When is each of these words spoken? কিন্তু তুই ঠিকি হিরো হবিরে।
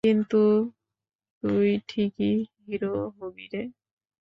কিন্তু 0.03 0.41
তুই 1.43 1.69
ঠিকি 1.87 2.31
হিরো 2.61 2.95
হবিরে। 3.17 3.63